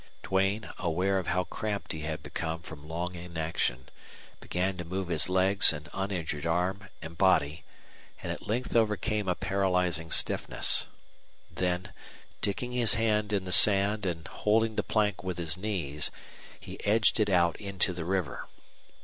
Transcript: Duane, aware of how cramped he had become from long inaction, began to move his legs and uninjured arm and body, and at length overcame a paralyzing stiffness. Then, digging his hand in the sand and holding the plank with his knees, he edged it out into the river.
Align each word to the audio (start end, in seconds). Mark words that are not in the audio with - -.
Duane, 0.23 0.67
aware 0.79 1.19
of 1.19 1.27
how 1.27 1.43
cramped 1.43 1.91
he 1.91 1.99
had 1.99 2.23
become 2.23 2.63
from 2.63 2.87
long 2.89 3.13
inaction, 3.13 3.87
began 4.39 4.75
to 4.77 4.83
move 4.83 5.09
his 5.09 5.29
legs 5.29 5.71
and 5.71 5.89
uninjured 5.93 6.43
arm 6.47 6.89
and 7.03 7.19
body, 7.19 7.63
and 8.23 8.31
at 8.31 8.47
length 8.47 8.75
overcame 8.75 9.27
a 9.27 9.35
paralyzing 9.35 10.09
stiffness. 10.09 10.87
Then, 11.51 11.93
digging 12.41 12.71
his 12.71 12.95
hand 12.95 13.31
in 13.31 13.43
the 13.45 13.51
sand 13.51 14.07
and 14.07 14.27
holding 14.27 14.75
the 14.75 14.81
plank 14.81 15.21
with 15.23 15.37
his 15.37 15.55
knees, 15.55 16.09
he 16.59 16.83
edged 16.83 17.19
it 17.19 17.29
out 17.29 17.55
into 17.57 17.93
the 17.93 18.03
river. 18.03 18.47